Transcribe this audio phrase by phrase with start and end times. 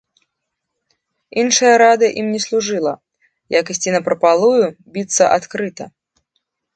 [1.41, 2.93] Іншая рада ім не служыла,
[3.59, 4.65] як ісці напрапалую,
[4.97, 5.83] біцца адкрыта.